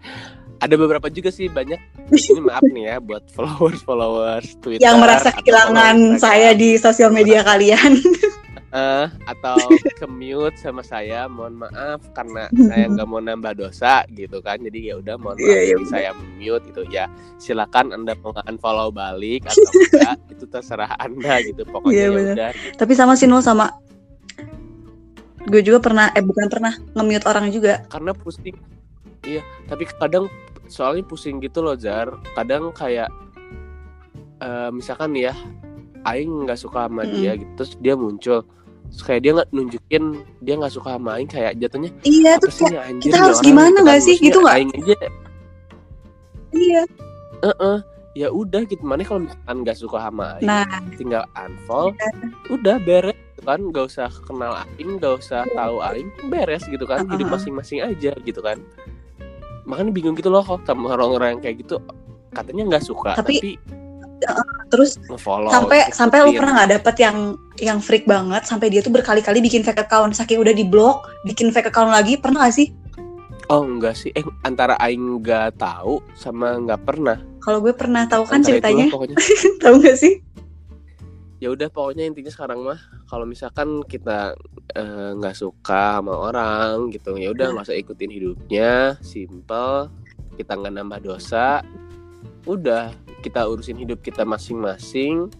[0.63, 1.77] Ada beberapa juga sih banyak.
[2.15, 7.43] Ini maaf nih ya buat followers followers Twitter yang merasa kehilangan saya di sosial media
[7.49, 7.99] kalian
[8.73, 9.57] eh, atau
[10.01, 14.59] commute sama saya mohon maaf karena saya nggak mau nambah dosa gitu kan.
[14.65, 16.83] Jadi ya udah mohon maaf Iya, iya, jadi saya mute gitu.
[16.89, 17.05] Ya
[17.37, 21.63] silakan anda mau unfollow balik atau enggak itu terserah anda gitu.
[21.69, 23.69] Pokoknya Iya, ya udah tapi sama sih Nul sama
[25.43, 27.85] gue juga pernah eh bukan pernah nge-mute orang juga.
[27.93, 28.57] Karena pusing.
[29.23, 30.27] Iya tapi kadang
[30.67, 32.09] soalnya pusing gitu loh Zar.
[32.33, 33.11] Kadang kayak
[34.41, 35.37] eh, misalkan ya
[36.03, 37.15] Aing nggak suka sama Mm-mm.
[37.15, 38.43] dia gitu terus dia muncul
[38.93, 40.05] terus kayak dia nggak nunjukin
[40.45, 44.01] dia nggak suka sama Aing kayak jatuhnya iya tuh kayak anjir kita harus gimana nggak
[44.05, 44.17] sih?
[44.21, 44.57] Gitu nggak?
[44.61, 44.97] Aing aja.
[46.53, 46.83] Iya.
[47.43, 47.79] Eh
[48.13, 50.69] ya udah gitu mana kalau misalkan nggak suka sama Aing nah.
[51.01, 51.97] tinggal unfollow
[52.53, 57.09] udah beres gitu kan nggak usah kenal Aing nggak usah tahu Aing beres gitu kan
[57.09, 57.41] hidup Uh-uh.
[57.41, 58.61] masing-masing aja gitu kan.
[59.65, 61.81] Makanya bingung gitu loh kok sama orang-orang yang kayak gitu
[62.37, 63.53] katanya nggak suka Tapi- tapi,
[64.73, 65.97] terus nge-follow sampai ngikutin.
[65.99, 67.17] sampai lu pernah nggak dapet yang
[67.61, 71.53] yang freak banget sampai dia tuh berkali-kali bikin fake account saking udah di blok bikin
[71.53, 72.69] fake account lagi pernah gak sih?
[73.53, 74.09] Oh enggak sih.
[74.17, 77.21] Eh antara Aing nggak tahu sama nggak pernah.
[77.45, 78.87] Kalau gue pernah tahu kan Antara ceritanya?
[79.63, 80.25] tahu gak sih?
[81.43, 82.79] Ya udah pokoknya intinya sekarang mah
[83.11, 84.39] kalau misalkan kita
[84.79, 89.91] eh, nggak suka sama orang gitu ya udah nggak usah ikutin hidupnya simple.
[90.39, 91.61] Kita nggak nambah dosa
[92.47, 92.91] udah
[93.23, 95.31] kita urusin hidup kita masing-masing.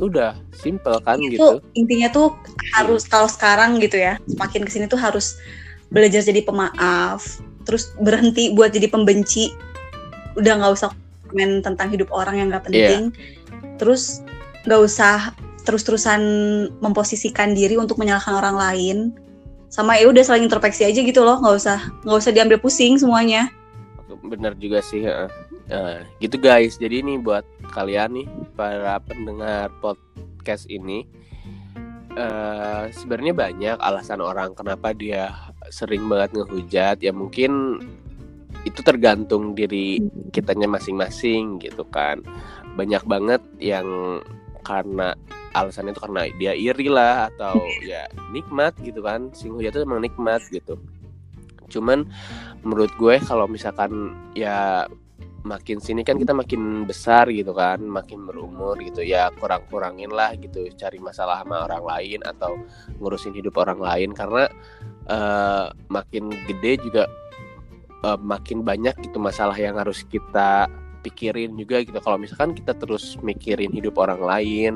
[0.00, 1.60] Udah simple kan itu gitu.
[1.76, 2.34] intinya tuh
[2.74, 5.36] harus kalau sekarang gitu ya semakin ke sini tuh harus
[5.92, 9.52] belajar jadi pemaaf terus berhenti buat jadi pembenci.
[10.34, 10.88] Udah nggak usah
[11.28, 13.12] komen tentang hidup orang yang nggak penting.
[13.78, 14.24] Terus
[14.66, 16.20] nggak usah terus-terusan
[16.82, 18.98] memposisikan diri untuk menyalahkan orang lain.
[19.70, 23.52] Sama ya udah saling introspeksi aja gitu loh nggak usah nggak usah diambil pusing semuanya.
[24.24, 25.51] Bener juga sih heeh.
[25.72, 31.08] Nah, gitu guys jadi ini buat kalian nih para pendengar podcast ini.
[32.12, 35.32] Eh sebenarnya banyak alasan orang kenapa dia
[35.72, 37.00] sering banget ngehujat.
[37.00, 37.80] Ya mungkin
[38.68, 42.20] itu tergantung diri kitanya masing-masing gitu kan.
[42.76, 44.20] Banyak banget yang
[44.60, 45.16] karena
[45.56, 49.32] alasannya itu karena dia iri lah atau ya nikmat gitu kan.
[49.32, 50.76] Sing hujat itu emang nikmat gitu.
[51.72, 52.04] Cuman
[52.60, 54.84] menurut gue kalau misalkan ya
[55.42, 59.02] makin sini kan kita makin besar gitu kan makin berumur gitu.
[59.02, 62.58] Ya kurang-kurangin lah gitu cari masalah sama orang lain atau
[63.02, 64.10] ngurusin hidup orang lain.
[64.14, 64.46] Karena
[65.10, 67.04] eh, makin gede juga
[68.06, 70.70] eh, makin banyak gitu masalah yang harus kita
[71.02, 71.98] pikirin juga gitu.
[71.98, 74.72] Kalau misalkan kita terus mikirin hidup orang lain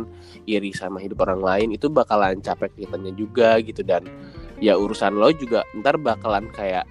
[0.51, 3.87] iri sama hidup orang lain itu bakalan capek kitanya juga gitu.
[3.87, 4.11] Dan
[4.59, 6.85] ya urusan lo juga ntar bakalan kayak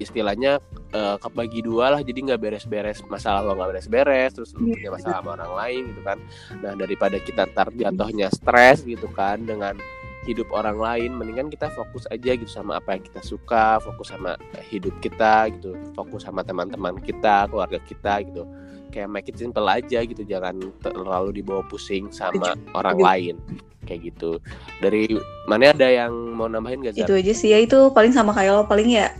[0.00, 0.58] istilahnya
[0.92, 4.90] uh, kebagi dua lah jadi nggak beres-beres masalah lo nggak beres-beres terus lo Iya, punya
[4.94, 6.18] masalah sama orang lain gitu kan.
[6.60, 9.74] Nah daripada kita ntar jatuhnya stres gitu kan dengan
[10.22, 14.38] hidup orang lain mendingan kita fokus aja gitu sama apa yang kita suka fokus sama
[14.70, 15.74] hidup kita gitu.
[15.98, 18.46] Fokus sama teman-teman kita keluarga kita gitu.
[18.92, 23.08] Kayak make it simple aja gitu jangan terlalu dibawa pusing sama orang Setuju.
[23.08, 23.34] lain.
[23.82, 24.30] Kayak gitu.
[24.78, 25.10] Dari
[25.50, 27.08] mana ada yang mau nambahin gak Zar?
[27.08, 29.10] itu aja sih ya itu paling sama kayak lo paling ya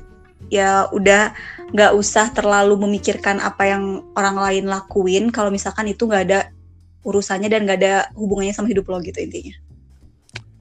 [0.49, 1.35] ya udah
[1.73, 6.41] nggak usah terlalu memikirkan apa yang orang lain lakuin kalau misalkan itu nggak ada
[7.03, 9.55] urusannya dan nggak ada hubungannya sama hidup lo gitu intinya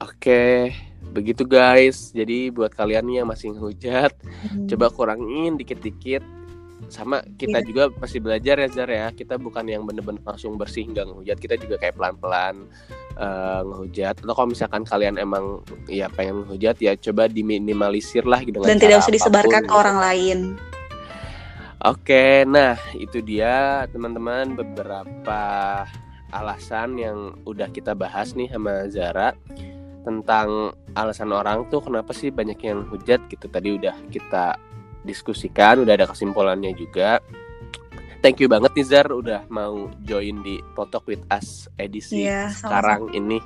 [0.02, 0.74] Oke,
[1.14, 2.10] begitu guys.
[2.10, 4.66] Jadi buat kalian yang masih ngehujat, Hmm.
[4.66, 6.26] coba kurangin dikit-dikit.
[6.88, 7.66] Sama kita Iya.
[7.66, 9.10] juga pasti belajar ya Zar ya.
[9.10, 11.36] Kita bukan yang bener-bener langsung bersih nggak ngehujat.
[11.38, 12.66] Kita juga kayak pelan-pelan
[13.12, 14.24] eh, ngehujat.
[14.24, 18.80] Atau kalau misalkan kalian emang ya pengen ngehujat ya coba diminimalisir lah gitu dengan dan
[18.80, 20.38] tidak usah disebarkan apa pun ke orang lain
[21.82, 25.42] Oke, nah itu dia teman-teman beberapa
[26.30, 29.34] alasan yang udah kita bahas nih sama Zara
[30.06, 34.54] tentang alasan orang tuh kenapa sih banyak yang hujat gitu tadi udah kita
[35.02, 37.22] diskusikan, udah ada kesimpulannya juga.
[38.22, 42.54] Thank you banget nih Zar udah mau join di Potok with Us edisi sama-sama.
[42.54, 43.42] sekarang ini.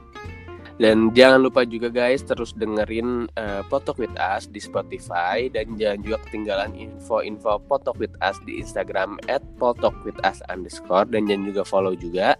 [0.76, 6.04] Dan jangan lupa juga guys terus dengerin eh, Potok with Us di Spotify dan jangan
[6.04, 9.16] juga ketinggalan info-info Potok with Us di Instagram
[9.56, 12.36] @potokwithus underscore dan jangan juga follow juga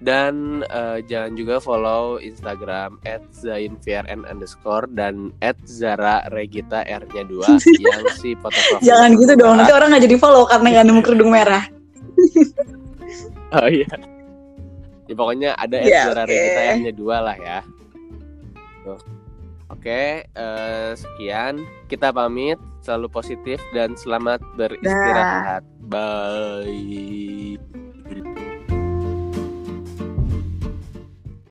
[0.00, 2.96] dan eh, jangan juga follow Instagram
[3.32, 5.32] @zainvrn underscore dan
[5.68, 7.44] @zara_regita r-nya 2
[7.84, 11.30] yang si fotografer jangan gitu dong nanti orang nggak jadi follow karena nggak nemu kerudung
[11.32, 11.64] merah
[13.50, 13.90] Oh iya.
[15.10, 16.30] Ya, pokoknya ada Ya, Zara oke.
[16.30, 17.66] Regita R-nya dua lah ya.
[18.86, 19.00] Tuh.
[19.70, 21.66] Oke, eh, sekian.
[21.90, 22.58] Kita pamit.
[22.80, 25.66] Selalu positif dan selamat beristirahat.
[25.90, 27.60] Bye.